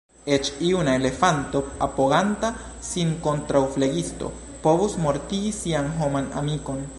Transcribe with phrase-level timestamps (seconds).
[0.35, 2.49] Eĉ juna elefanto, apoganta
[2.87, 4.31] sin kontraŭ flegisto,
[4.65, 6.83] povus mortigi sian homan amikon.